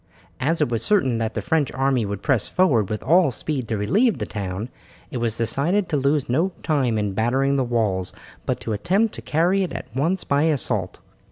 As 0.39 0.61
it 0.61 0.69
was 0.69 0.81
certain 0.81 1.19
that 1.19 1.35
the 1.35 1.43
French 1.43 1.71
army 1.73 2.07
would 2.07 2.23
press 2.23 2.47
forward 2.47 2.89
with 2.89 3.03
all 3.03 3.29
speed 3.29 3.67
to 3.67 3.77
relieve 3.77 4.17
the 4.17 4.25
town, 4.25 4.69
it 5.11 5.17
was 5.17 5.37
decided 5.37 5.87
to 5.89 5.95
lose 5.95 6.27
no 6.27 6.53
time 6.63 6.97
in 6.97 7.13
battering 7.13 7.55
the 7.55 7.63
walls, 7.63 8.11
but 8.47 8.59
to 8.61 8.73
attempt 8.73 9.13
to 9.13 9.21
carry 9.21 9.61
it 9.61 9.73
at 9.73 9.95
once 9.95 10.23
by 10.23 10.41
assault. 10.45 11.01